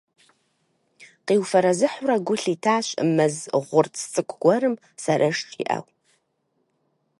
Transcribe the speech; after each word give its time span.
Къиуфэрэзыхьурэ 1.25 2.15
гу 2.25 2.35
лъитащ 2.41 2.87
мэз 3.15 3.35
гъурц 3.67 3.95
цӀыкӀу 4.11 4.37
гуэрым 4.41 4.75
сэрэш 5.03 5.39
иӀэу. 5.63 5.83